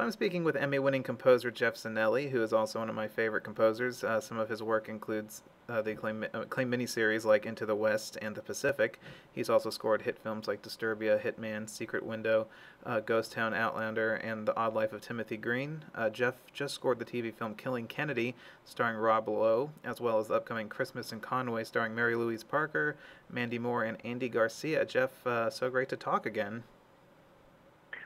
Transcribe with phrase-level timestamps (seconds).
[0.00, 3.44] So I'm speaking with Emmy-winning composer Jeff Zanelli, who is also one of my favorite
[3.44, 4.02] composers.
[4.02, 7.74] Uh, some of his work includes uh, the acclaimed, uh, acclaimed miniseries like Into the
[7.74, 8.98] West and The Pacific.
[9.30, 12.46] He's also scored hit films like Disturbia, Hitman, Secret Window,
[12.86, 15.84] uh, Ghost Town, Outlander, and The Odd Life of Timothy Green.
[15.94, 20.28] Uh, Jeff just scored the TV film Killing Kennedy, starring Rob Lowe, as well as
[20.28, 22.96] the upcoming Christmas in Conway, starring Mary Louise Parker,
[23.28, 24.86] Mandy Moore, and Andy Garcia.
[24.86, 26.62] Jeff, uh, so great to talk again.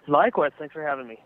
[0.09, 1.21] Likewise, thanks for having me.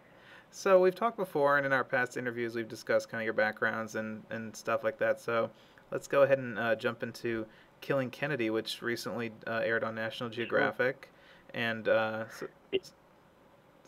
[0.51, 3.95] So we've talked before, and in our past interviews, we've discussed kind of your backgrounds
[3.95, 5.21] and, and stuff like that.
[5.21, 5.51] So
[5.91, 7.47] let's go ahead and uh, jump into
[7.81, 11.11] Killing Kennedy, which recently uh, aired on National Geographic.
[11.55, 12.47] And uh, so,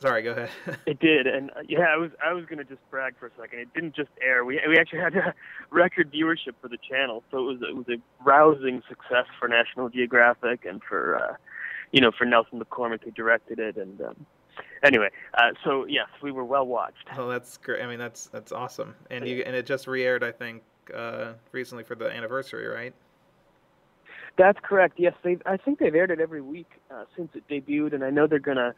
[0.00, 0.50] sorry, go ahead.
[0.86, 3.58] it did, and uh, yeah, I was I was gonna just brag for a second.
[3.58, 4.44] It didn't just air.
[4.44, 5.34] We we actually had a
[5.70, 9.88] record viewership for the channel, so it was it was a rousing success for National
[9.88, 11.34] Geographic and for uh,
[11.92, 14.00] you know for Nelson McCormick who directed it and.
[14.00, 14.26] Um,
[14.82, 17.08] anyway, uh, so yes, we were well watched.
[17.16, 17.82] Oh, that's great.
[17.82, 18.94] I mean, that's that's awesome.
[19.10, 20.62] And you and it just re-aired, I think,
[20.94, 22.94] uh, recently for the anniversary, right?
[24.36, 24.94] That's correct.
[24.98, 25.38] Yes, they.
[25.46, 28.38] I think they've aired it every week uh, since it debuted, and I know they're
[28.38, 28.74] gonna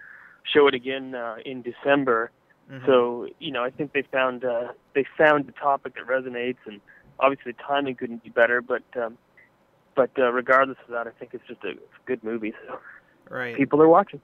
[0.53, 2.31] show it again uh, in December.
[2.71, 2.87] Mm-hmm.
[2.87, 6.81] So you know, I think they found uh, they found the topic that resonates, and
[7.21, 8.61] obviously the timing couldn't be better.
[8.61, 9.19] But um,
[9.95, 12.55] but uh, regardless of that, I think it's just a, it's a good movie.
[12.67, 12.79] So
[13.29, 14.21] right, people are watching.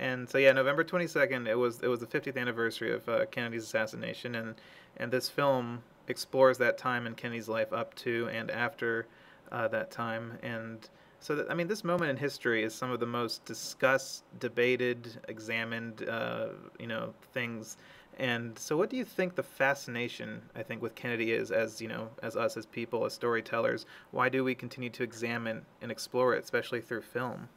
[0.00, 3.64] And so yeah, November 22nd, it was it was the 50th anniversary of uh, Kennedy's
[3.64, 4.54] assassination, and
[4.96, 9.06] and this film explores that time in Kennedy's life up to and after
[9.52, 10.88] uh, that time, and
[11.20, 15.20] so that, I mean, this moment in history is some of the most discussed, debated,
[15.28, 17.76] examined, uh, you know, things.
[18.18, 21.88] And so, what do you think the fascination I think with Kennedy is, as you
[21.88, 23.84] know, as us as people, as storytellers?
[24.12, 27.50] Why do we continue to examine and explore it, especially through film?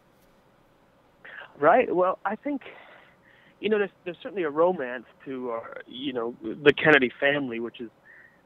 [1.60, 1.94] Right.
[1.94, 2.62] Well, I think
[3.60, 7.80] you know there's there's certainly a romance to our, you know the Kennedy family, which
[7.80, 7.90] is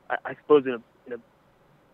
[0.09, 1.17] I, I suppose in a in a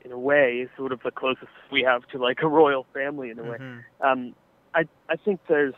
[0.05, 3.39] in a way sort of the closest we have to like a royal family in
[3.39, 3.57] a way.
[3.57, 4.05] Mm-hmm.
[4.05, 4.35] Um,
[4.73, 5.75] I I think there's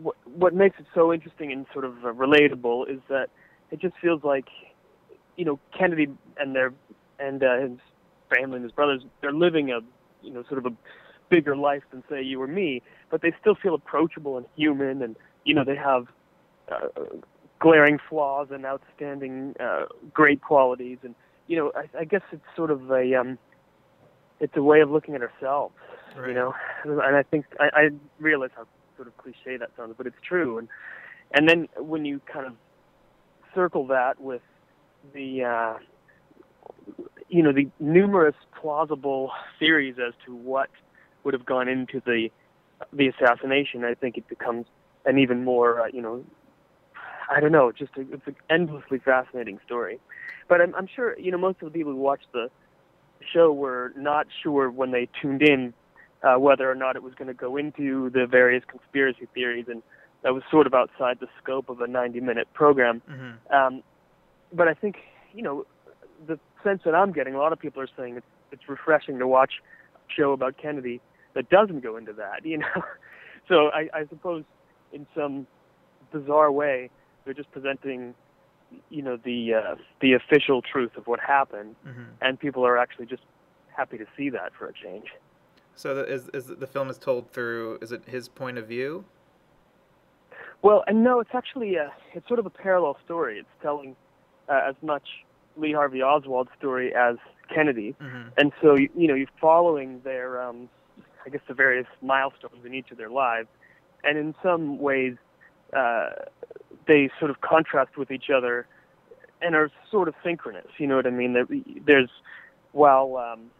[0.00, 3.28] what what makes it so interesting and sort of uh, relatable is that
[3.70, 4.46] it just feels like
[5.36, 6.72] you know Kennedy and their
[7.18, 7.78] and uh, his
[8.34, 9.80] family and his brothers they're living a
[10.22, 10.76] you know sort of a
[11.32, 15.16] bigger life than say you or me, but they still feel approachable and human, and
[15.44, 16.06] you know they have
[16.70, 16.88] uh,
[17.58, 21.14] glaring flaws and outstanding uh, great qualities, and
[21.46, 23.38] you know I, I guess it's sort of a um,
[24.40, 25.74] it's a way of looking at ourselves,
[26.14, 26.28] right.
[26.28, 26.54] you know,
[26.84, 27.88] and I think I, I
[28.20, 28.66] realize how
[28.96, 30.68] sort of cliche that sounds, but it's true, and
[31.32, 32.52] and then when you kind of
[33.54, 34.42] circle that with
[35.14, 35.74] the uh,
[37.30, 40.68] you know the numerous plausible theories as to what
[41.24, 42.30] would have gone into the
[42.92, 44.66] the assassination, I think it becomes
[45.04, 46.24] an even more, uh, you know,
[47.30, 50.00] I don't know, just a, it's an endlessly fascinating story.
[50.48, 52.50] But I'm, I'm sure, you know, most of the people who watched the
[53.32, 55.72] show were not sure when they tuned in
[56.22, 59.82] uh, whether or not it was going to go into the various conspiracy theories, and
[60.22, 63.02] that was sort of outside the scope of a 90-minute program.
[63.10, 63.54] Mm-hmm.
[63.54, 63.82] Um,
[64.52, 64.96] but I think,
[65.34, 65.66] you know,
[66.26, 69.26] the sense that I'm getting, a lot of people are saying it's it's refreshing to
[69.26, 69.54] watch
[69.96, 71.00] a show about Kennedy
[71.34, 72.82] that doesn't go into that, you know.
[73.48, 74.44] so I, I suppose
[74.92, 75.46] in some
[76.12, 76.90] bizarre way
[77.24, 78.14] they're just presenting,
[78.90, 82.02] you know, the uh, the official truth of what happened, mm-hmm.
[82.20, 83.22] and people are actually just
[83.76, 85.06] happy to see that for a change.
[85.74, 87.78] So the, is is the film is told through?
[87.80, 89.04] Is it his point of view?
[90.62, 93.38] Well, and no, it's actually a, it's sort of a parallel story.
[93.38, 93.96] It's telling
[94.48, 95.06] uh, as much
[95.56, 97.16] Lee Harvey Oswald's story as
[97.52, 98.28] Kennedy, mm-hmm.
[98.36, 100.68] and so you, you know you're following their um,
[101.24, 103.48] I guess, the various milestones in each of their lives.
[104.04, 105.16] And in some ways,
[105.72, 106.10] uh,
[106.86, 108.66] they sort of contrast with each other
[109.40, 110.66] and are sort of synchronous.
[110.78, 111.36] You know what I mean?
[111.84, 112.10] There's
[112.72, 113.50] while um,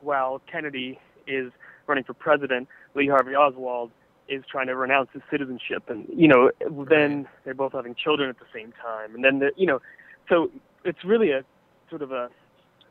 [0.00, 1.52] while Kennedy is
[1.86, 3.90] running for president, Lee Harvey Oswald
[4.28, 6.50] is trying to renounce his citizenship, and you know,
[6.88, 9.80] then they're both having children at the same time, and then the, you know,
[10.28, 10.50] so
[10.84, 11.44] it's really a
[11.88, 12.30] sort of a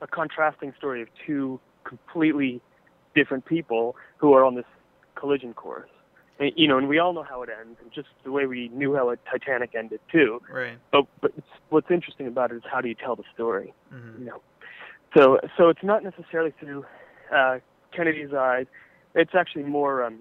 [0.02, 2.62] a contrasting story of two completely
[3.20, 3.84] different people
[4.22, 4.70] who are on this
[5.20, 5.94] collision course.
[6.40, 8.62] And, you know, and we all know how it ends, and just the way we
[8.80, 10.42] knew how a Titanic ended too.
[10.62, 10.78] Right.
[10.94, 11.32] But but
[11.74, 13.74] what's interesting about it is how do you tell the story?
[13.94, 14.20] Mm-hmm.
[14.20, 14.42] You know,
[15.16, 15.22] so
[15.58, 16.86] so it's not necessarily through
[17.40, 17.56] uh,
[17.96, 18.68] Kennedy's eyes.
[19.16, 20.20] It's actually more, um,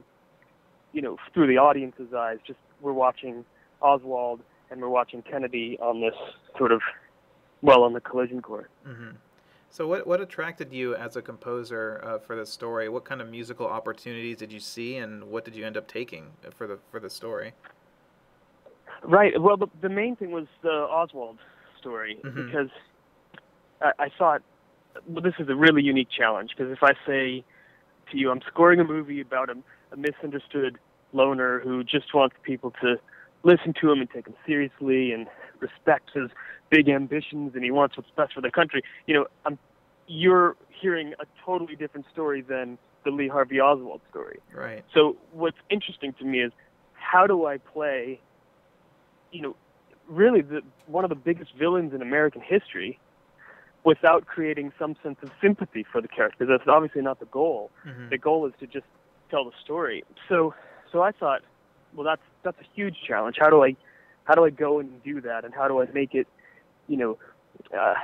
[0.93, 2.39] you know, through the audience's eyes.
[2.47, 3.45] Just we're watching
[3.81, 4.41] Oswald
[4.71, 6.19] and we're watching Kennedy on this
[6.59, 6.81] sort of,
[7.63, 8.73] well, on the collision course.
[8.87, 9.11] Mm-hmm.
[9.71, 12.89] So, what what attracted you as a composer uh, for the story?
[12.89, 16.31] What kind of musical opportunities did you see, and what did you end up taking
[16.57, 17.53] for the for the story?
[19.03, 19.41] Right.
[19.41, 21.39] Well, the the main thing was the Oswald
[21.79, 22.35] story Mhm.
[22.35, 22.71] because
[23.81, 24.43] I, I thought
[25.07, 27.45] well, this is a really unique challenge because if I say
[28.11, 29.57] to you, I'm scoring a movie about a,
[29.93, 30.79] a misunderstood
[31.13, 32.99] loner who just wants people to
[33.45, 35.27] listen to him and take him seriously and
[35.61, 36.31] respect his
[36.71, 38.83] big ambitions and he wants what's best for the country.
[39.07, 39.59] You know, I'm
[40.07, 44.39] you're hearing a totally different story than the Lee Harvey Oswald story.
[44.55, 44.85] Right.
[44.95, 46.53] So what's interesting to me is
[46.95, 48.21] how do I play,
[49.33, 49.57] you know,
[50.09, 52.99] really the one of the biggest villains in American history
[53.85, 56.47] without creating some sense of sympathy for the character?
[56.47, 57.71] That's obviously not the goal.
[57.87, 58.11] Mhm.
[58.11, 58.87] The goal is to just
[59.31, 60.05] tell the story.
[60.29, 60.55] So
[60.91, 61.43] so I thought,
[61.95, 63.37] well that's that's a huge challenge.
[63.39, 63.77] How do I
[64.25, 66.27] how do I go and do that and how do I make it,
[66.89, 67.19] you know,
[67.79, 67.95] uh,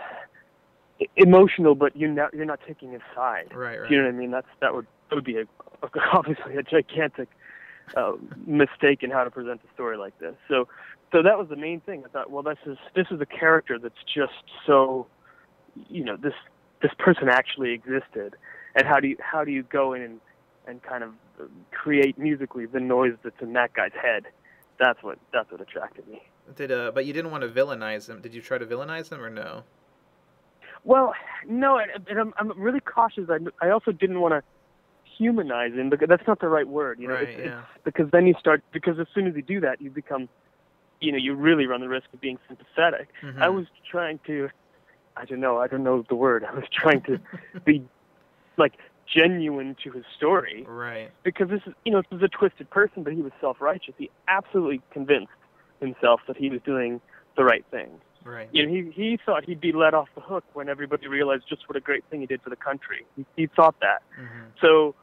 [1.16, 3.52] emotional but you're not you're not taking a side.
[3.54, 3.81] Right.
[3.81, 3.88] Right.
[3.88, 4.31] Do you know what I mean?
[4.31, 5.44] That's that would that would be a,
[6.12, 7.28] obviously a gigantic
[7.96, 8.12] uh,
[8.46, 10.34] mistake in how to present a story like this.
[10.48, 10.69] So,
[11.12, 12.02] so that was the main thing.
[12.04, 14.32] I thought, well, this is this is a character that's just
[14.66, 15.06] so,
[15.88, 16.34] you know, this
[16.82, 18.36] this person actually existed,
[18.75, 20.20] and how do you how do you go in and
[20.66, 21.12] and kind of
[21.70, 24.25] create musically the noise that's in that guy's head?
[24.78, 26.22] That's what that's what attracted me.
[26.56, 28.20] Did uh, but you didn't want to villainize them.
[28.20, 29.64] Did you try to villainize them or no?
[30.85, 31.14] Well,
[31.49, 33.29] no, and, and I'm I'm really cautious.
[33.31, 34.43] I I also didn't want to
[35.17, 36.99] humanize him because that's not the right word.
[37.00, 37.58] You know, Right, it's, yeah.
[37.75, 40.29] it's because then you start because as soon as you do that, you become,
[41.00, 43.08] you know, you really run the risk of being sympathetic.
[43.23, 43.41] Mhm.
[43.41, 44.50] I was trying to,
[45.17, 46.44] I don't know, I don't know the word.
[46.44, 47.19] I was trying to
[47.64, 47.82] be
[48.58, 48.75] like
[49.06, 51.11] genuine to his story Right.
[51.23, 53.94] because this is you know this is a twisted person, but he was self-righteous.
[53.96, 55.32] He absolutely convinced
[55.84, 57.00] himself that he was doing
[57.36, 57.88] the right thing.
[58.25, 58.48] Right.
[58.52, 61.69] You know, he he thought he'd be let off the hook when everybody realized just
[61.69, 63.04] what a great thing he did for the country.
[63.16, 64.02] He, he thought that.
[64.19, 64.46] Mhm.
[64.60, 64.94] So,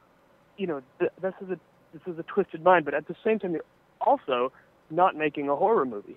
[0.56, 1.58] you know, th- this is a
[1.92, 3.64] this is a twisted mind, but at the same time, you're
[4.00, 4.52] also
[4.90, 6.16] not making a horror movie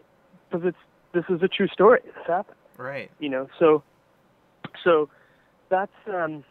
[0.50, 0.78] because it's
[1.14, 2.00] this is a true story.
[2.04, 2.58] This happened.
[2.78, 3.12] Right.
[3.20, 3.84] You know, so
[4.84, 5.10] so
[5.70, 6.44] that's um,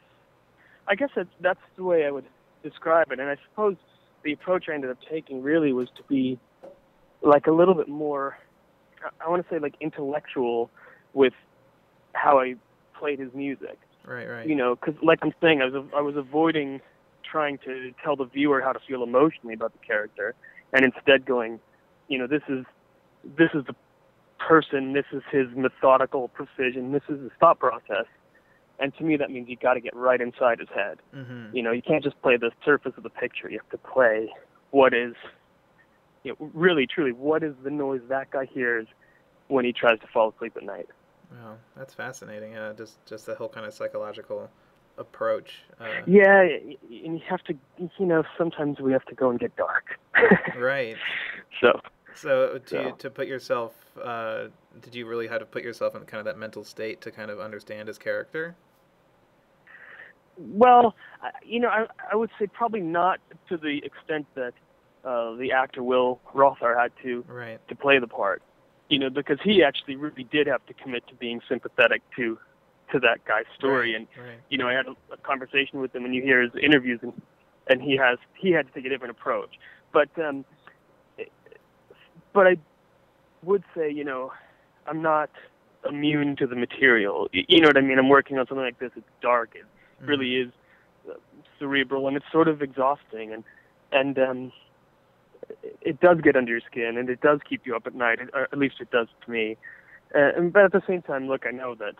[0.86, 2.26] I guess that's that's the way I would
[2.62, 3.18] describe it.
[3.18, 3.76] And I suppose
[4.22, 6.38] the approach I ended up taking really was to be
[7.24, 8.38] like a little bit more.
[9.20, 10.70] I- want to say like intellectual
[11.12, 11.34] with
[12.14, 12.54] how I
[12.98, 14.28] played his music Right.
[14.28, 14.46] Right.
[14.46, 16.80] you know, because like I'm saying, I was I was avoiding
[17.30, 20.34] trying to tell the viewer how to feel emotionally about the character,
[20.72, 21.58] and instead going,
[22.08, 22.64] you know, this is
[23.36, 23.74] this is the
[24.38, 28.04] person, this is his methodical precision, this is his thought process,
[28.78, 30.98] and to me that means you got to get right inside his head.
[31.14, 31.54] Mhm.
[31.54, 33.48] You know, you can't just play the surface of the picture.
[33.50, 34.30] You have to play
[34.70, 35.14] what is,
[36.24, 38.86] you know, really truly what is the noise that guy hears
[39.48, 40.88] when he tries to fall asleep at night.
[41.30, 42.52] Wow, that's fascinating.
[42.52, 44.50] Yeah, just just the whole kind of psychological
[44.98, 45.62] approach.
[45.80, 47.54] Uh, Yeah, and you have to,
[47.98, 49.98] you know, sometimes we have to go and get dark.
[50.58, 50.96] Right.
[51.60, 51.80] So,
[52.14, 54.48] So, to So- to put yourself, uh,
[54.80, 57.30] did you really have to put yourself in kind of that mental state to kind
[57.30, 58.54] of understand his character?
[60.36, 60.94] well,
[61.44, 64.52] you know, I, I would say probably not to the extent that
[65.04, 67.60] uh, the actor Will Rothhaar had to Right.
[67.68, 68.42] to play the part.
[68.88, 72.38] You know, because he actually really did have to commit to being sympathetic to
[72.92, 73.92] to that guy's story.
[73.92, 74.38] Right, And right.
[74.50, 77.12] you know, I had a, a conversation with him, and you hear his interviews, and
[77.68, 79.58] and he has he had to take a different approach.
[79.92, 80.44] But um,
[82.32, 82.56] but I
[83.42, 84.32] would say, you know,
[84.86, 85.30] I'm not
[85.88, 87.28] immune to the material.
[87.32, 87.98] You know what I mean?
[87.98, 88.90] I'm working on something like this.
[88.96, 89.54] It's dark.
[89.54, 89.64] It
[90.02, 90.08] Mhm.
[90.08, 90.52] really is
[91.08, 91.14] uh,
[91.58, 93.44] cerebral, and it's sort of exhausting, and
[93.92, 94.52] and um,
[95.80, 98.18] it- does get under your skin, and it does keep you up at night.
[98.32, 99.56] Or at least it does to me.
[100.14, 101.94] Uh, and, but at the same time, look, I know that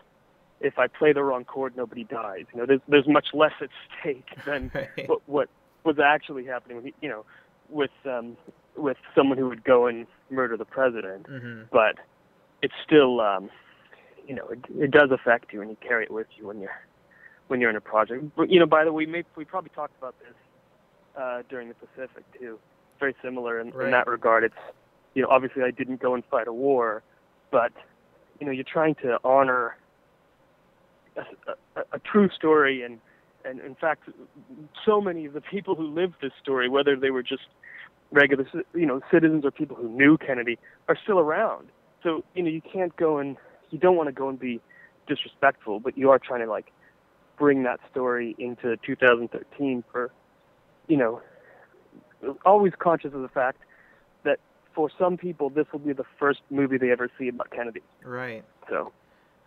[0.61, 2.45] if I play the wrong chord, nobody dies.
[2.53, 5.07] You know, there's there's much less at stake than Right.
[5.09, 5.49] what what
[5.83, 6.81] was actually happening.
[6.83, 7.25] With, you know,
[7.69, 8.37] with um,
[8.75, 11.27] with someone who would go and murder the president.
[11.27, 11.67] Mhm.
[11.71, 11.95] But
[12.61, 13.49] it's still, um,
[14.27, 16.79] you know, it, it does affect you, and you carry it with you when you're
[17.47, 18.23] when you're in a project.
[18.35, 20.33] But, you know, by the way, we may, we probably talked about this
[21.15, 22.57] uh, during the Pacific too.
[22.99, 23.85] Very similar in, Right.
[23.85, 24.43] in that regard.
[24.43, 24.55] It's
[25.13, 27.01] you know, obviously I didn't go and fight a war,
[27.51, 27.71] but
[28.39, 29.77] you know, you're trying to honor
[31.15, 31.21] a,
[31.79, 32.99] a, a true story and
[33.45, 34.09] and in fact
[34.85, 37.43] so many of the people who lived this story whether they were just
[38.11, 40.57] regular you know citizens or people who knew Kennedy
[40.89, 41.67] are still around
[42.03, 43.37] so you know you can't go and
[43.69, 44.59] you don't want to go and be
[45.07, 46.71] disrespectful but you are trying to like
[47.37, 50.11] bring that story into 2013 for
[50.87, 51.21] you know
[52.45, 53.59] always conscious of the fact
[54.23, 54.39] that
[54.73, 58.43] for some people this will be the first movie they ever see about Kennedy Right.
[58.69, 58.91] so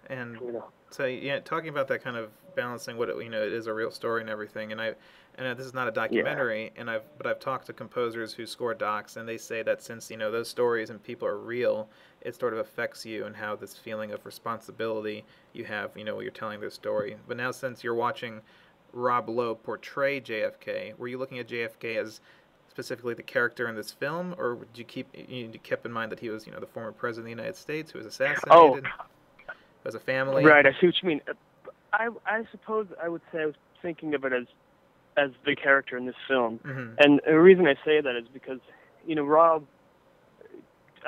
[0.09, 0.65] And You know.
[0.91, 3.73] so yeah, talking about that kind of balancing what it, you know it is a
[3.75, 4.73] real story and everything.
[4.73, 4.95] And I,
[5.37, 6.73] and this is not a documentary.
[6.77, 10.11] And I've but I've talked to composers who score docs, and they say that since
[10.11, 11.89] you know those stories and people are real,
[12.23, 15.97] it sort of affects you and how this feeling of responsibility you have.
[15.97, 17.17] You know, when you're telling this story.
[17.29, 18.41] But now since you're watching
[18.93, 22.21] Rob Lowe portray JFK, were you looking at JFK as
[22.79, 26.21] specifically the character in this film, or did you keep you kept in mind that
[26.21, 28.85] he was, you know, the former president of the United States who was assassinated?
[28.87, 29.05] Oh.
[29.85, 31.21] As a family, Right, I see what you mean.
[31.93, 34.47] I I suppose I would say I was thinking of it as
[35.17, 38.61] as the character in this film, hmm and the reason I say that is because
[39.07, 39.65] you know Rob.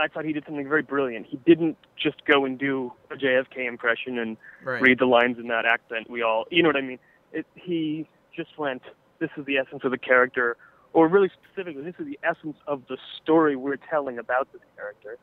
[0.00, 1.26] I thought he did something very brilliant.
[1.26, 4.80] He didn't just go and do a JFK impression and Right.
[4.80, 6.08] read the lines in that accent.
[6.08, 7.00] We all, you know what I mean.
[7.32, 8.82] It, he just went.
[9.18, 10.56] This is the essence of the character,
[10.92, 15.18] or really specifically, this is the essence of the story we're telling about this character,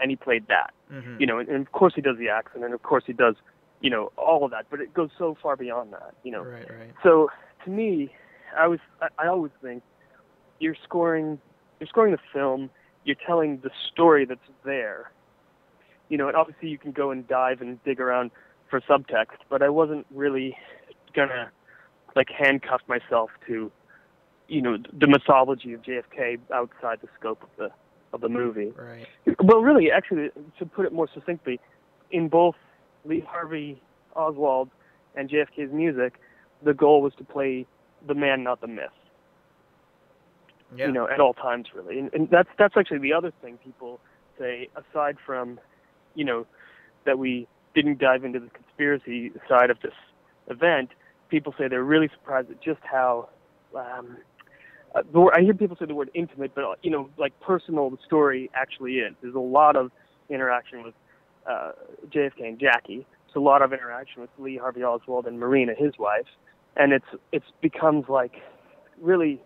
[0.00, 2.64] and he played that hmm you know, and, and of course he does the accent,
[2.64, 3.34] and of course he does,
[3.80, 4.66] you know, all of that.
[4.70, 6.42] But it goes so far beyond that, you know.
[6.42, 6.68] Right.
[6.70, 6.94] Right.
[7.02, 7.28] So
[7.64, 8.12] to me,
[8.56, 9.82] I was, I, I always think
[10.58, 11.38] you're scoring,
[11.78, 12.70] you're scoring the film,
[13.04, 15.10] you're telling the story that's there,
[16.08, 18.30] you know, and obviously you can go and dive and dig around
[18.68, 20.56] for subtext, but I wasn't really
[21.14, 21.50] gonna
[22.16, 23.70] like handcuff myself to,
[24.50, 27.70] you know, the mythology of JFK outside the scope of the
[28.12, 28.72] of the movie.
[28.76, 29.06] Right.
[29.40, 31.60] Well, really, actually, to put it more succinctly,
[32.10, 32.56] in both
[33.04, 33.80] Lee Harvey
[34.16, 34.68] Oswald
[35.14, 36.20] and JFK's music,
[36.64, 37.64] the goal was to play
[38.06, 38.88] the man, not the myth.
[40.74, 40.86] Yeah.
[40.86, 44.00] You know, at all times, really, and, and that's that's actually the other thing people
[44.38, 44.68] say.
[44.74, 45.60] Aside from,
[46.16, 46.46] you know,
[47.06, 49.94] that we didn't dive into the conspiracy side of this
[50.48, 50.90] event,
[51.28, 53.28] people say they're really surprised at just how.
[53.76, 54.16] Um,
[54.94, 57.90] uh, the word, I hear people say the word intimate, but you know, like personal,
[57.90, 59.14] the story actually is.
[59.22, 59.90] There's a lot of
[60.28, 60.94] interaction with
[61.48, 61.72] uh,
[62.08, 63.06] JFK and Jackie.
[63.26, 66.26] There's a lot of interaction with Lee Harvey Oswald and Marina, his wife,
[66.76, 68.32] and it's it's becomes like
[69.00, 69.40] really,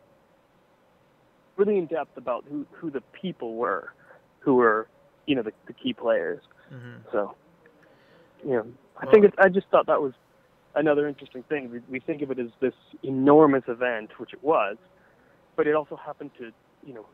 [1.57, 3.93] really in depth about who who the people were,
[4.41, 4.89] who were
[5.27, 6.41] you know the, the key players.
[6.71, 7.35] hmm So,
[8.43, 10.13] you know, I Well- think it's, I just thought that was
[10.75, 11.71] another interesting thing.
[11.71, 14.77] We, we think of it as this enormous event, which it was,
[15.57, 16.53] but it also happened to,
[16.87, 17.07] you know,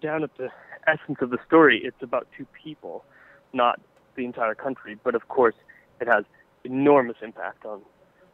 [0.00, 0.48] down at the
[0.86, 3.04] essence of the story, it's about two people,
[3.52, 3.80] not
[4.16, 4.98] the entire country.
[5.02, 5.54] But of course,
[6.00, 6.24] it has
[6.64, 7.82] enormous impact on,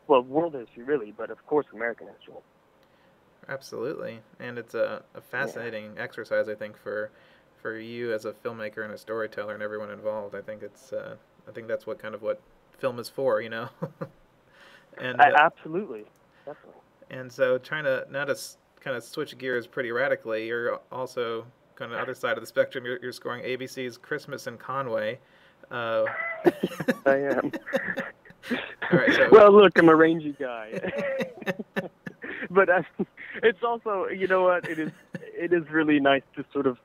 [0.06, 2.34] well, world history really, but of course, American history.
[3.48, 6.48] Absolutely, and it's a, a fascinating exercise.
[6.48, 7.10] I think for
[7.64, 10.34] for you as a filmmaker and a storyteller and everyone involved.
[10.34, 11.16] I think it's uh,
[11.48, 12.40] I think that's what kind of what
[12.78, 13.68] film is for, you know.
[14.98, 16.04] and I, uh, absolutely,
[16.44, 16.80] definitely.
[17.10, 20.46] And so trying to now to s- kind of switch gears pretty radically.
[20.46, 21.46] You're also
[21.76, 22.84] kind of the other side of the spectrum.
[22.84, 25.18] You're, you're scoring ABC's Christmas in Conway.
[25.70, 26.04] Uh,
[27.06, 27.52] I am.
[28.92, 30.78] All right, so- well, look, I'm a rangy guy.
[32.50, 32.82] but uh,
[33.42, 34.68] it's also, you know what?
[34.68, 34.90] It is.
[35.14, 36.78] It is really nice to sort of.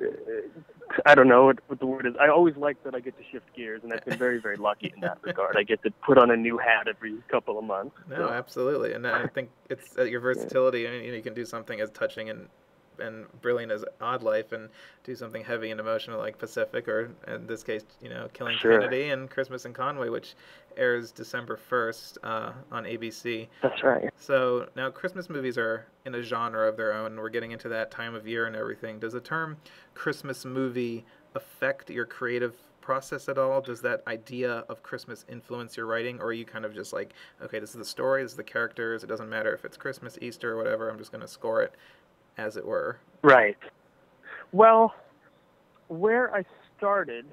[0.00, 0.04] Uh,
[1.06, 2.14] I don't know what, what the word is.
[2.20, 4.92] I always like that I get to shift gears, and I've been very, very lucky
[4.94, 5.56] in that regard.
[5.56, 7.96] I get to put on a new hat every couple of months.
[8.08, 8.28] No, so.
[8.30, 10.86] absolutely, and I think it's uh, your versatility.
[10.86, 12.48] I mean, you, know, you can do something as touching and
[13.00, 14.68] and brilliant as Odd Life, and
[15.04, 18.80] do something heavy and emotional like Pacific, or in this case, you know, Killing Sure.
[18.80, 20.34] Kennedy and Christmas in Conway, which
[20.78, 23.48] airs December first uh, on ABC.
[23.62, 24.10] That's right.
[24.16, 27.16] So now Christmas movies are in a genre of their own.
[27.16, 28.98] We're getting into that time of year and everything.
[28.98, 29.56] Does the term
[29.94, 31.04] Christmas movie
[31.34, 33.60] affect your creative process at all?
[33.60, 37.12] Does that idea of Christmas influence your writing, or are you kind of just like,
[37.42, 39.04] okay, this is the story, this is the characters.
[39.04, 40.88] It doesn't matter if it's Christmas, Easter, or whatever.
[40.88, 41.74] I'm just going to score it,
[42.38, 42.98] as it were.
[43.22, 43.58] Right.
[44.52, 44.94] Well,
[45.88, 46.44] where I
[46.76, 47.26] started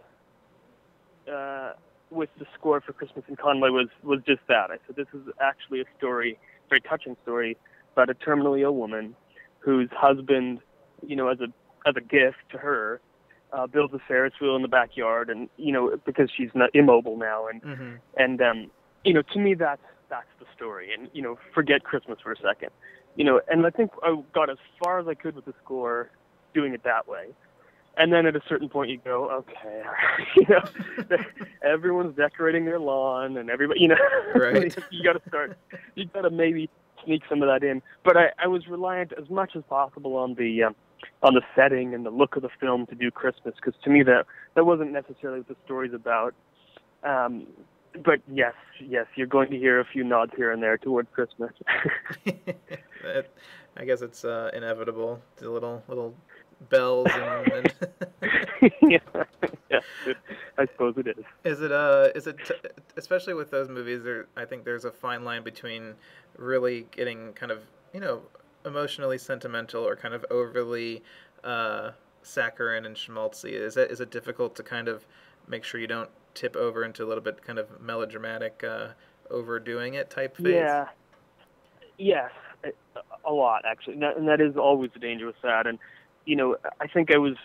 [1.31, 1.73] uh,
[2.11, 4.71] with the score for Christmas in Conway was was just that.
[4.71, 6.37] I said this is actually a story,
[6.69, 7.57] very touching story
[7.93, 9.15] about a terminally ill woman
[9.59, 10.59] whose husband,
[11.05, 11.47] you know, as a
[11.87, 12.99] as a gift to her,
[13.53, 17.17] uh, builds a Ferris wheel in the backyard, and you know because she's not immobile
[17.17, 17.95] now, and Mm-hmm.
[18.17, 18.71] and um,
[19.03, 20.93] you know, to me, that's that's the story.
[20.93, 22.69] And you know, forget Christmas for a second.
[23.15, 26.09] You know, and I think I got as far as I could with the score,
[26.53, 27.27] doing it that way.
[27.97, 29.83] And then at a certain point, you go, okay,
[30.35, 31.17] you know,
[31.63, 33.95] everyone's decorating their lawn, and everybody, you know,
[34.35, 34.75] Right.
[34.91, 35.57] you got to start,
[35.95, 36.69] you got to maybe
[37.05, 37.81] sneak some of that in.
[38.03, 40.75] But I, I was reliant as much as possible on the um,
[41.23, 44.03] on the setting and the look of the film to do Christmas, because to me
[44.03, 44.25] that
[44.55, 46.33] that wasn't necessarily what the story's about.
[47.03, 47.47] Um,
[48.03, 51.51] but yes, yes, you're going to hear a few nods here and there toward Christmas.
[53.77, 55.21] I guess it's uh, inevitable.
[55.37, 56.15] The little little
[56.69, 57.51] bells and,
[58.21, 58.99] and yeah,
[59.69, 59.79] yeah,
[60.57, 61.23] I suppose it is.
[61.43, 62.55] Is it uh is it t-
[62.97, 65.95] especially with those movies there I think there's a fine line between
[66.37, 67.59] really getting kind of,
[67.93, 68.21] you know,
[68.65, 71.03] emotionally sentimental or kind of overly
[71.43, 71.91] uh
[72.23, 73.51] saccharine and schmaltzy.
[73.51, 75.05] Is it is it difficult to kind of
[75.47, 78.89] make sure you don't tip over into a little bit kind of melodramatic uh
[79.29, 80.53] overdoing it type phase?
[80.53, 80.87] Yeah.
[81.97, 82.31] Yes,
[83.25, 83.93] a lot actually.
[84.01, 85.79] And that is always the danger with that and
[86.25, 87.35] you know, I think I was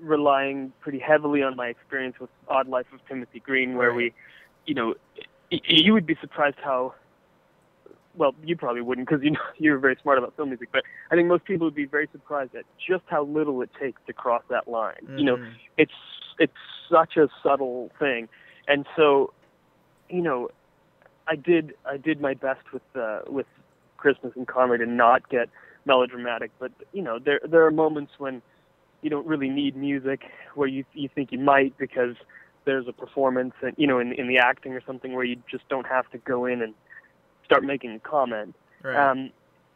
[0.00, 4.12] relying pretty heavily on my experience with Odd Life of Timothy Green, where we,
[4.66, 4.94] you know,
[5.50, 6.94] you would be surprised how.
[8.16, 11.14] Well, you probably wouldn't because you know you're very smart about film music, but I
[11.14, 14.42] think most people would be very surprised at just how little it takes to cross
[14.50, 14.96] that line.
[15.04, 15.18] Mm-hmm.
[15.18, 15.52] You know, mm-hmm.
[15.76, 15.92] it's
[16.38, 16.52] it's
[16.90, 18.28] such a subtle thing,
[18.66, 19.32] and so,
[20.08, 20.50] you know,
[21.28, 23.46] I did I did my best with uh, with
[23.98, 25.48] Christmas and Conway to not get
[25.88, 28.42] melodramatic, but you know, there there are moments when
[29.02, 30.20] you don't really need music
[30.54, 32.14] where you you think you might because
[32.64, 35.68] there's a performance and you know in in the acting or something where you just
[35.68, 36.74] don't have to go in and
[37.44, 38.54] start making a comment.
[38.82, 39.10] Right.
[39.10, 39.30] Um,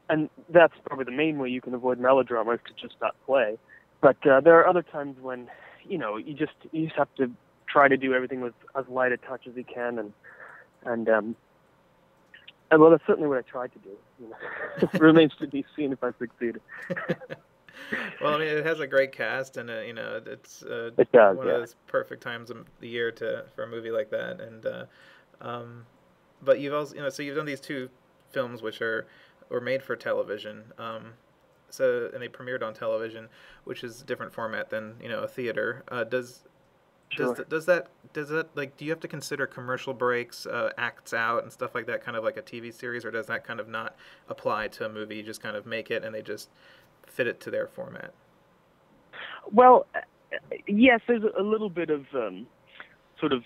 [0.08, 3.56] and that's probably the main way you can avoid melodrama is to just not play.
[4.02, 5.48] But uh, there are other times when
[5.88, 7.30] you know you just you just have to
[7.66, 10.12] try to do everything with as light a touch as you can and
[10.84, 11.36] and um
[12.70, 13.96] and well that's certainly what I tried to do.
[14.22, 16.60] You know, it remains to be seen if I succeed.
[18.20, 21.10] well, I mean, it has a great cast, and uh, you know, it's uh, it
[21.12, 21.54] does, one yeah.
[21.54, 24.40] of those perfect times of the year to for a movie like that.
[24.40, 24.84] And uh,
[25.40, 25.86] um,
[26.42, 27.88] but you've also, you know, so you've done these two
[28.30, 29.06] films which are
[29.48, 30.64] were made for television.
[30.78, 31.14] Um,
[31.68, 33.28] so and they premiered on television,
[33.64, 35.82] which is a different format than you know a theater.
[35.88, 36.44] Uh, does
[37.12, 37.34] Sure.
[37.34, 41.12] Does, does that does that like do you have to consider commercial breaks, uh, acts
[41.12, 43.60] out, and stuff like that, kind of like a TV series, or does that kind
[43.60, 43.96] of not
[44.28, 45.16] apply to a movie?
[45.16, 46.48] You just kind of make it, and they just
[47.06, 48.14] fit it to their format.
[49.50, 49.86] Well,
[50.66, 52.46] yes, there's a little bit of um,
[53.20, 53.44] sort of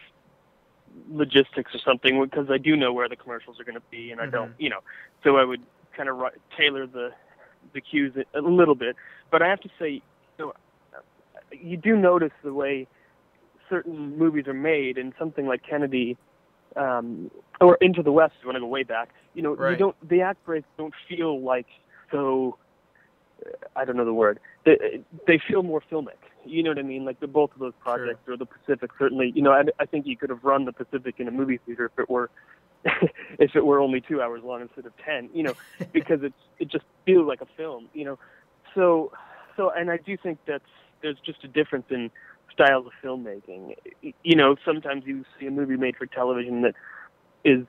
[1.11, 4.21] logistics or something because I do know where the commercials are going to be, and
[4.21, 4.33] I mm-hmm.
[4.33, 4.81] don't, you know,
[5.25, 5.63] so I would
[5.97, 6.21] kind of
[6.57, 7.11] tailor the
[7.73, 8.95] the cues a little bit.
[9.33, 10.03] But I have to say, you
[10.39, 10.53] know,
[11.51, 12.87] you do notice the way
[13.69, 16.17] certain movies are made, and something like Kennedy
[16.77, 19.73] um, or Into the West, want to go way back, you know, right.
[19.73, 21.67] you don't the act breaks don't feel like
[22.11, 22.59] so.
[23.77, 24.41] I don't know the word.
[24.65, 26.17] They, they feel more filmic.
[26.47, 27.05] You know what I mean?
[27.05, 28.35] Like the both of those projects, sure.
[28.35, 28.91] or the Pacific.
[28.99, 31.61] Certainly, you know, I, I think you could have run the Pacific in a movie
[31.67, 32.31] theater if it were
[33.39, 35.29] if it were only two hours long instead of ten.
[35.35, 35.55] You know,
[35.93, 37.89] because it's it just feels like a film.
[37.93, 38.19] You know,
[38.75, 39.13] so
[39.57, 40.65] so and I do think that's
[41.03, 42.11] there's just a difference in
[42.53, 43.75] styles of filmmaking.
[44.23, 46.75] You know, sometimes you see a movie made for television that
[47.45, 47.67] is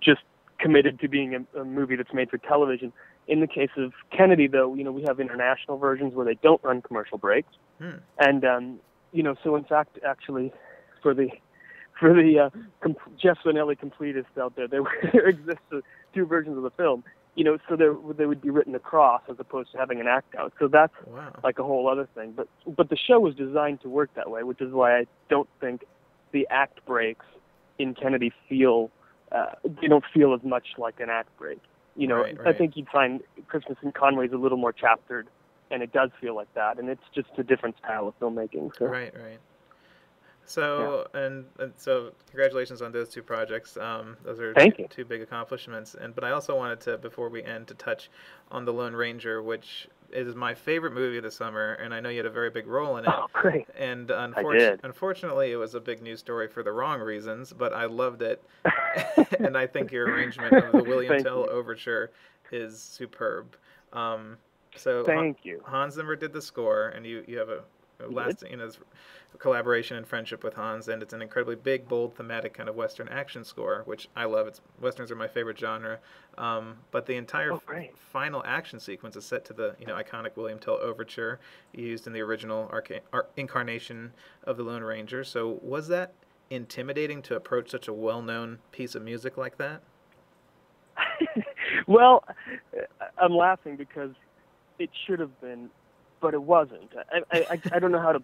[0.00, 0.22] just
[0.58, 2.92] committed to being a, a movie that's made for television.
[3.28, 6.62] In the case of Kennedy, though, you know, we have international versions where they don't
[6.62, 7.96] run commercial breaks, hmm.
[8.20, 8.80] and um,
[9.12, 10.52] you know, so in fact, actually,
[11.02, 11.28] for the
[11.98, 12.50] for the uh,
[12.80, 15.62] com- Jeff Zanelli completists out there, there, there exists
[16.14, 17.02] two versions of the film
[17.36, 20.34] you know, so they they would be written across as opposed to having an act
[20.34, 20.54] out.
[20.58, 21.32] So that's wow.
[21.44, 22.32] like a whole other thing.
[22.32, 25.48] But but the show was designed to work that way, which is why I don't
[25.60, 25.84] think
[26.32, 27.26] the act breaks
[27.78, 28.90] in Kennedy feel
[29.32, 31.60] uh, they don't feel as much like an act break.
[31.94, 32.54] You know, right, right.
[32.54, 35.28] I think you'd find Christmas in Conway's a little more chaptered,
[35.70, 38.76] and it does feel like that, and it's just a different style of filmmaking.
[38.78, 38.86] So.
[38.86, 39.38] Right, right.
[40.46, 41.20] So yeah.
[41.20, 43.76] and, and, so congratulations on those two projects.
[43.76, 45.96] Um, those are two, two, big accomplishments.
[46.00, 48.10] And but I also wanted to before we end to touch
[48.52, 52.08] on the Lone Ranger, which is my favorite movie of the summer, and I know
[52.08, 53.10] you had a very big role in it.
[53.12, 53.66] Oh, great!
[53.76, 57.86] And unfortunately, unfortunately, it was a big news story for the wrong reasons, but I
[57.86, 58.42] loved it,
[59.40, 61.50] and I think your arrangement of the William Tell you.
[61.50, 62.12] overture
[62.52, 63.56] is superb.
[63.92, 64.36] Um,
[64.76, 65.60] so thank you.
[65.64, 67.62] Hans Zimmer did the score, and you you have a
[68.08, 68.70] lasting you know
[69.38, 73.08] collaboration and friendship with Hans, and it's an incredibly big, bold, thematic kind of Western
[73.08, 74.46] action score, which I love.
[74.46, 75.98] It's Westerns are my favorite genre,
[76.38, 77.62] um, but the entire oh,
[78.12, 81.40] final action sequence is set to the you know iconic William Tell overture
[81.72, 84.12] used in the original arca- ar- incarnation
[84.44, 85.24] of the Lone Ranger.
[85.24, 86.12] So was that
[86.50, 89.82] intimidating to approach such a well-known piece of music like that?
[91.86, 92.24] well,
[93.18, 94.12] I'm laughing because
[94.78, 95.70] it should have been,
[96.20, 96.92] but it wasn't.
[97.32, 98.22] I I, I don't know how to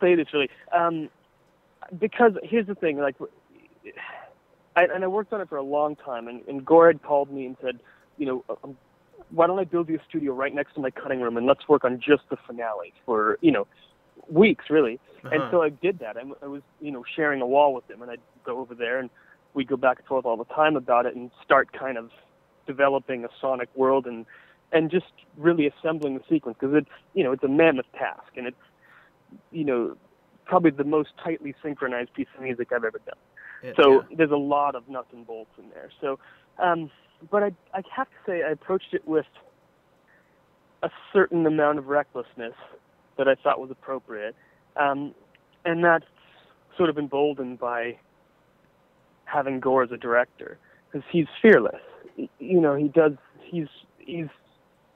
[0.00, 0.50] say this really.
[0.72, 1.08] Um,
[1.98, 3.16] because here's the thing, like,
[4.76, 7.30] I, and I worked on it for a long time, and, and Gore had called
[7.30, 7.80] me and said,
[8.18, 8.76] you know, um,
[9.30, 11.68] why don't I build you a studio right next to my cutting room, and let's
[11.68, 13.66] work on just the finale for, you know,
[14.28, 15.00] weeks really.
[15.24, 15.34] Uh-huh.
[15.34, 16.16] And so I did that.
[16.16, 18.98] I, I was, you know, sharing a wall with him, and I'd go over there,
[18.98, 19.10] and
[19.54, 22.10] we'd go back and forth all the time about it, and start kind of
[22.66, 24.24] developing a sonic world and
[24.72, 28.46] and just really assembling the sequence because it's you know it's a mammoth task and
[28.46, 28.56] it's
[29.50, 29.96] you know
[30.44, 33.16] probably the most tightly synchronized piece of music I've ever done.
[33.62, 34.16] It- So yeah.
[34.16, 35.90] there's a lot of nuts and bolts in there.
[36.00, 36.18] So,
[36.58, 36.90] um,
[37.30, 39.26] but I I have to say I approached it with
[40.82, 42.54] a certain amount of recklessness
[43.16, 44.34] that I thought was appropriate,
[44.76, 45.14] um,
[45.64, 46.04] and that's
[46.76, 47.98] sort of emboldened by
[49.26, 50.58] having Gore as a director
[50.90, 51.80] because he's fearless.
[52.38, 53.12] You know, he does.
[53.44, 54.26] He's he's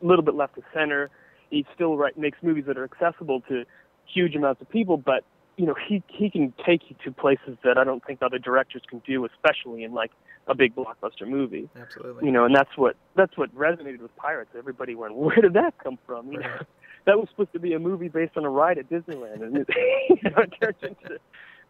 [0.03, 1.11] a little bit left of center.
[1.51, 3.65] He still right, makes movies that are accessible to
[4.13, 5.25] huge amounts of people, but
[5.57, 8.83] you know, he he can take you to places that I don't think other directors
[8.89, 10.11] can do, especially in like
[10.49, 11.69] a big blockbuster movie.
[11.81, 12.27] Absolutely.
[12.27, 14.51] You know, and that's what that's what resonated with Pirates.
[14.57, 16.59] Everybody went, "Where did that come from?" You know,
[17.07, 19.69] that was supposed to be a movie based on a ride at Disneyland, and it,
[20.11, 21.19] you know, it turned into,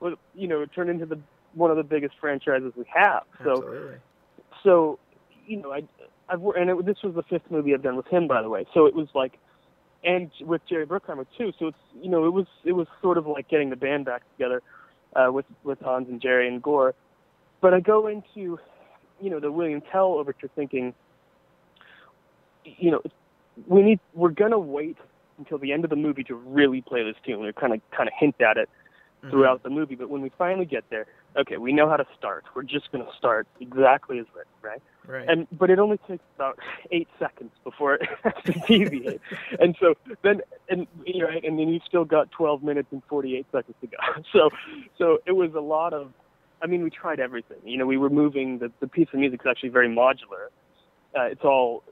[0.01, 1.21] well, you know, it turned into the
[1.55, 3.23] one of the biggest franchises we have.
[3.45, 3.97] So, Absolutely.
[4.63, 4.99] so,
[5.47, 5.85] you know, I,
[6.29, 8.67] I've and it, this was the fifth movie I've done with him, by the way.
[8.75, 9.39] So it was like,
[10.05, 11.53] and with Jerry Bruckheimer too.
[11.59, 14.23] So it's you know, it was it was sort of like getting the band back
[14.33, 14.63] together
[15.15, 16.95] uh, with with Hans and Jerry and Gore.
[17.61, 18.59] But I go into,
[19.21, 20.95] you know, the William Tell overture thinking,
[22.65, 23.03] you know,
[23.67, 24.97] we need we're gonna wait
[25.39, 27.41] until the end of the movie to really play this tune.
[27.41, 28.69] We kind of kind of hint at it
[29.25, 29.31] Mhm.
[29.31, 32.45] throughout the movie, but when we finally get there, okay, we know how to start.
[32.55, 34.83] We're just going to start exactly as written, right?
[35.07, 35.29] Right.
[35.29, 36.59] And but it only takes about
[36.91, 39.21] eight seconds before it has to deviate,
[39.61, 43.03] and so then and you know, right, and then you've still got 12 minutes and
[43.09, 43.97] 48 seconds to go.
[44.33, 44.51] So
[44.99, 46.13] so it was a lot of.
[46.63, 47.59] I mean, we tried everything.
[47.65, 48.59] You know, we were moving.
[48.59, 50.49] The the piece of music is actually very modular.
[51.17, 51.83] Uh, it's all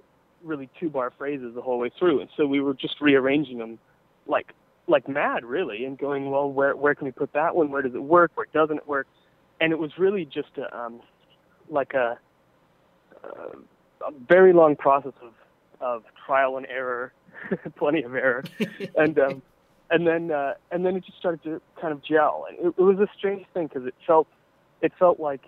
[0.43, 3.79] really two bar phrases the whole way through, and so we were just rearranging them
[4.27, 4.53] like
[4.87, 7.71] like mad, really, and going, well, where where can we put that one?
[7.71, 8.33] Where does it work?
[8.35, 9.07] Where doesn't it work?
[9.61, 11.01] And it was really just a, um,
[11.71, 12.19] like a,
[13.23, 13.57] uh,
[14.07, 15.33] a very long process of
[15.81, 17.13] of trial and error,
[17.77, 18.45] plenty of error,
[18.97, 19.43] and um,
[19.91, 22.83] and then uh, and then it just started to kind of gel, and it, it
[22.83, 24.27] was a strange thing because it felt
[24.83, 25.43] it felt like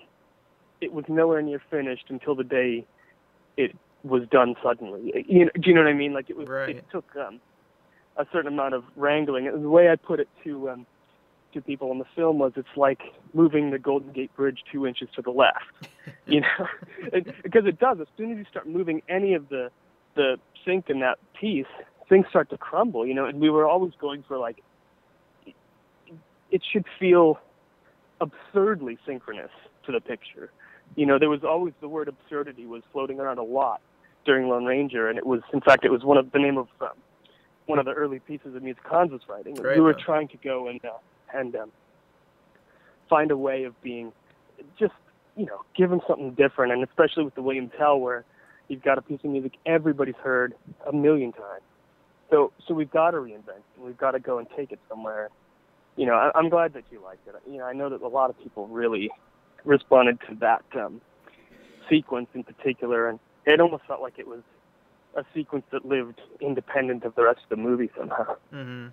[0.81, 2.87] it was nowhere near finished until the day
[3.57, 5.25] it was done suddenly.
[5.29, 6.13] You know, do you know what I mean?
[6.13, 6.77] Like it was Right.
[6.77, 7.41] it took um,
[8.17, 9.47] a certain amount of wrangling.
[9.47, 10.87] And the way I put it to um,
[11.53, 13.01] to people in the film was, it's like
[13.33, 15.89] moving the Golden Gate Bridge two inches to the left.
[16.27, 16.67] you know,
[17.13, 17.99] and, because it does.
[18.01, 19.71] As soon as you start moving any of the
[20.15, 21.67] the sync in that piece,
[22.09, 23.07] things start to crumble.
[23.07, 24.63] You know, and we were always going for like
[26.51, 27.39] it should feel
[28.21, 29.51] absurdly synchronous
[29.85, 30.51] to the picture.
[30.95, 33.81] You know, there was always the word absurdity was floating around a lot
[34.25, 36.69] during Lone Ranger, and it was, in fact, it was one of the name of
[36.81, 36.91] um,
[37.67, 39.55] one of the early pieces of music Hans was writing.
[39.55, 39.99] Great, we were though.
[40.05, 40.91] trying to go and uh,
[41.35, 41.73] and um,
[43.09, 44.13] find a way of being
[44.79, 44.95] just,
[45.37, 48.25] you know, give them something different, and especially with the William Tell, where
[48.69, 50.55] you've got a piece of music everybody's heard
[50.87, 51.63] a million times.
[52.31, 55.31] So, so we've got to reinvent, and we've got to go and take it somewhere.
[55.97, 57.35] You know, I, I'm glad that you liked it.
[57.49, 59.11] You know, I know that a lot of people really
[59.65, 61.01] responded to that um,
[61.89, 64.41] sequence in particular, and it almost felt like it was
[65.17, 68.37] a sequence that lived independent of the rest of the movie somehow.
[68.51, 68.89] hmm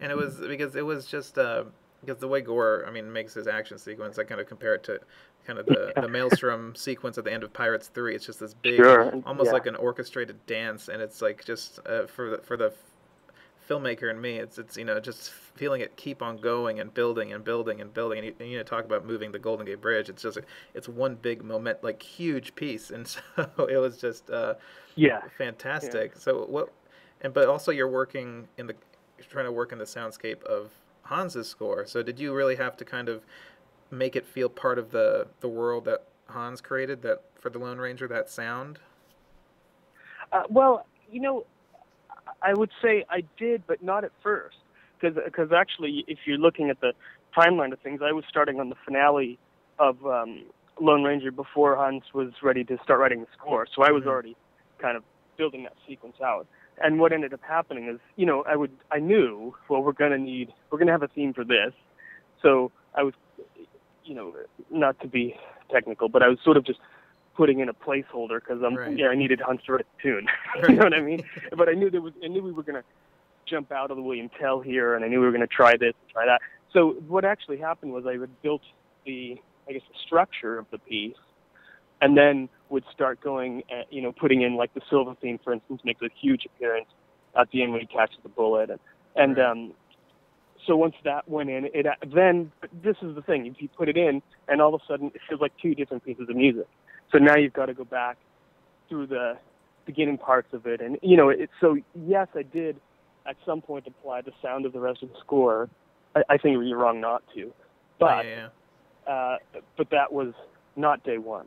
[0.00, 1.64] And it was because it was just uh,
[2.00, 4.18] because the way Gore, I mean, makes his action sequence.
[4.18, 5.00] I kind of compare it to
[5.46, 8.14] kind of the, the Maelstrom sequence at the end of Pirates Three.
[8.14, 9.52] It's just this big, Sure, almost yeah.
[9.52, 12.72] like an orchestrated dance, and it's like just uh, for the, for the
[13.68, 17.32] filmmaker and me, it's it's you know just feeling it keep on going and building
[17.32, 18.18] and building and building.
[18.18, 20.08] And you, and, you know, talk about moving the Golden Gate Bridge.
[20.08, 20.38] It's just
[20.74, 24.30] it's one big moment, like huge piece, and so it was just.
[24.30, 24.54] Uh,
[24.96, 26.16] Yeah, fantastic.
[26.16, 26.72] So what?
[27.20, 28.74] And but also you're working in the
[29.18, 30.72] you're trying to work in the soundscape of
[31.04, 31.86] Hans's score.
[31.86, 33.24] So did you really have to kind of
[33.90, 37.78] make it feel part of the the world that Hans created that for the Lone
[37.78, 38.78] Ranger that sound?
[40.32, 41.46] Uh, well, you know,
[42.42, 44.56] I would say I did, but not at first,
[45.00, 46.92] because actually, if you're looking at the
[47.36, 49.38] timeline of things, I was starting on the finale
[49.78, 50.44] of um,
[50.80, 54.08] Lone Ranger before Hans was ready to start writing the score, so I was Mhm.
[54.08, 54.36] already
[54.78, 55.04] kind of
[55.36, 56.46] building that sequence out.
[56.82, 60.18] And what ended up happening is, you know, I would I knew well we're gonna
[60.18, 61.72] need we're gonna have a theme for this,
[62.42, 63.14] so I was,
[64.04, 64.34] you know,
[64.70, 65.38] not to be
[65.70, 66.80] technical, but I was sort of just
[67.36, 68.96] putting in a placeholder because I'm Right.
[68.96, 70.26] yeah I needed Hans to write the tune.
[70.62, 70.70] Right.
[70.70, 71.22] you know what I mean?
[71.56, 72.84] But I knew there was I knew we were gonna
[73.48, 75.94] jump out of the William Tell here, and I knew we were gonna try this
[76.00, 76.40] and try that.
[76.72, 78.62] So what actually happened was I had built
[79.04, 79.36] the
[79.68, 81.14] I guess the structure of the piece,
[82.00, 85.52] and then would start going, at, you know, putting in like the silver theme, for
[85.52, 86.88] instance, makes a huge appearance
[87.38, 88.80] at the end when he catches the bullet, and
[89.16, 89.46] and Right.
[89.50, 89.72] um,
[90.66, 93.96] so once that went in, it then this is the thing: you, you put it
[93.96, 96.66] in, and all of a sudden it feels like two different pieces of music.
[97.12, 98.16] So now you've got to go back
[98.88, 99.38] through the
[99.84, 102.76] beginning parts of it, and you know, it, so yes, I did
[103.26, 105.68] at some point apply the sound of the rest of the score.
[106.14, 107.52] I, I think you're wrong not to,
[107.98, 108.48] but oh, yeah,
[109.06, 109.12] yeah.
[109.12, 109.36] Uh,
[109.76, 110.34] but that was
[110.74, 111.46] not day one.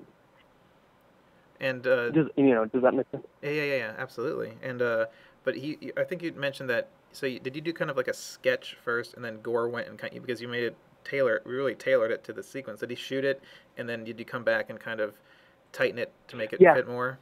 [1.60, 3.26] And uh, does, you know, does that make sense?
[3.42, 4.54] Yeah, yeah, yeah, absolutely.
[4.64, 5.08] And uh,
[5.44, 6.90] but he, I think you mentioned that.
[7.12, 9.88] So you, did you do kind of like a sketch first, and then Gore went
[9.88, 12.82] and kind of, because you made it tailor, we really tailored it to the sequence.
[12.82, 13.42] Did he shoot it,
[13.78, 15.16] and then did you come back and kind of
[15.72, 16.74] tighten it to make it yeah.
[16.74, 17.20] fit more?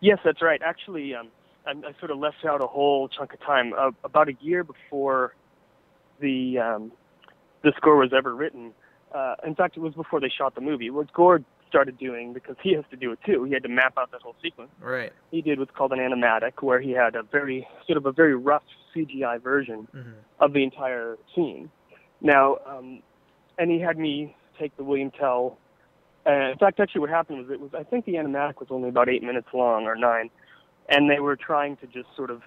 [0.00, 0.60] Yes, that's right.
[0.64, 1.28] Actually, um,
[1.66, 3.72] I, I sort of left out a whole chunk of time.
[3.72, 5.34] Uh, about a year before
[6.20, 6.92] the um,
[7.62, 8.72] the score was ever written.
[9.14, 10.90] Uh, in fact, it was before they shot the movie.
[10.90, 13.44] What Gore started doing because he has to do it too.
[13.44, 14.70] He had to map out that whole sequence.
[14.78, 15.10] Right.
[15.30, 18.34] He did what's called an animatic, where he had a very sort of a very
[18.34, 18.62] rough
[18.94, 20.10] CGI version mm-hmm.
[20.38, 21.70] of the entire scene.
[22.20, 23.02] Now, um,
[23.58, 25.58] and he had me take the William Tell.
[26.26, 28.88] Uh, in fact, actually, what happened was it was I think the animatic was only
[28.88, 30.30] about eight minutes long or nine,
[30.88, 32.42] and they were trying to just sort of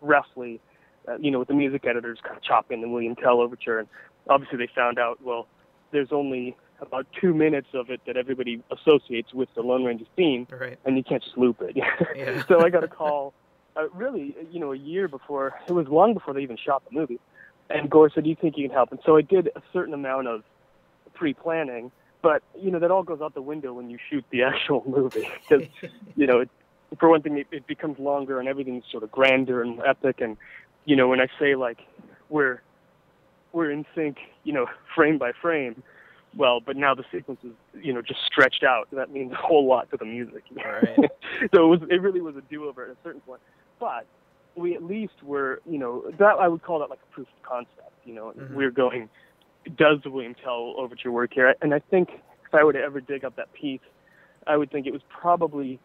[0.00, 0.60] roughly,
[1.06, 3.78] uh, you know, with the music editors kind of chop in the William Tell overture,
[3.78, 3.88] and
[4.28, 5.46] obviously they found out well,
[5.92, 10.46] there's only about two minutes of it that everybody associates with the Lone Ranger theme,
[10.50, 10.78] right.
[10.84, 11.76] and you can't just loop it.
[12.16, 12.42] yeah.
[12.48, 13.32] so I got a call,
[13.76, 15.54] uh, really, you know, a year before.
[15.68, 17.20] It was long before they even shot the movie,
[17.70, 19.94] and Gore said, "Do you think you can help?" And so I did a certain
[19.94, 20.42] amount of
[21.14, 21.92] pre-planning,
[22.24, 25.28] but you know that all goes out the window when you shoot the actual movie
[25.48, 25.68] because
[26.16, 26.50] you know, it,
[26.98, 30.38] for one thing, it, it becomes longer and everything's sort of grander and epic, and
[30.86, 31.78] you know, when I say like
[32.30, 32.62] we're
[33.52, 35.82] we're in sync, you know, frame by frame
[36.36, 38.88] well, but now the sequence is, you know, just stretched out.
[38.92, 40.42] That means a whole lot to the music.
[40.52, 40.96] Right.
[41.54, 43.40] so it was, it really was a do-over at a certain point.
[43.78, 44.06] But
[44.56, 47.48] we at least were, you know, that I would call that like a proof of
[47.48, 47.92] concept.
[48.04, 48.54] You know, mm-hmm.
[48.54, 49.08] we're going,
[49.76, 51.54] does the William Tell overture work here?
[51.62, 52.10] And I think
[52.46, 53.80] if I were to ever dig up that piece,
[54.46, 55.80] I would think it was probably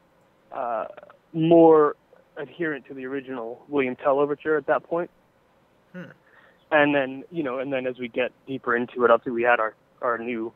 [0.51, 0.85] uh,
[1.33, 1.95] more
[2.37, 5.09] adherent to the original William Tell overture at that point.
[5.93, 6.11] Hmm.
[6.71, 9.59] And then, you know, and then as we get deeper into it, obviously we had
[9.59, 10.53] our our new,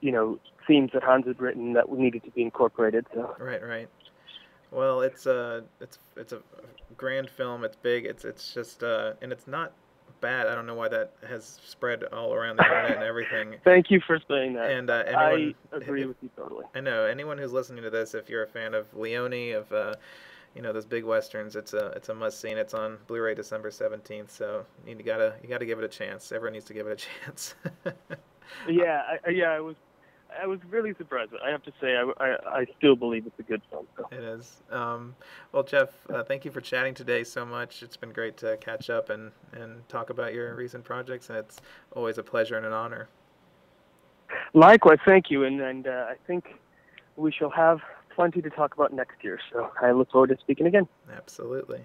[0.00, 3.06] you know, themes that Hans had written that needed to be incorporated.
[3.14, 3.36] So.
[3.38, 3.88] Right, right.
[4.70, 6.40] Well, it's a it's it's a
[6.96, 7.64] grand film.
[7.64, 8.06] It's big.
[8.06, 9.72] It's it's just uh, and it's not
[10.20, 10.46] bad.
[10.46, 13.56] I don't know why that has spread all around the internet and everything.
[13.64, 14.70] Thank you for saying that.
[14.70, 16.64] And uh, anyone, I agree with you totally.
[16.74, 19.94] I know anyone who's listening to this, if you're a fan of Leone, of uh,
[20.54, 22.50] you know those big westerns, it's a it's a must see.
[22.50, 26.32] It's on Blu-ray December seventeenth, so you gotta you gotta give it a chance.
[26.32, 27.54] Everyone needs to give it a chance.
[28.68, 29.76] yeah, I, yeah, I was,
[30.40, 31.32] I was really surprised.
[31.44, 33.86] I have to say, I, I, I still believe it's a good film.
[33.96, 34.06] So.
[34.12, 34.62] It is.
[34.70, 35.14] Um,
[35.52, 37.82] well, Jeff, uh, thank you for chatting today so much.
[37.82, 41.60] It's been great to catch up and, and talk about your recent projects, and it's
[41.92, 43.08] always a pleasure and an honor.
[44.54, 46.54] Likewise, thank you, and and uh, I think
[47.16, 47.80] we shall have
[48.14, 49.38] plenty to talk about next year.
[49.52, 50.86] So I look forward to speaking again.
[51.16, 51.84] Absolutely.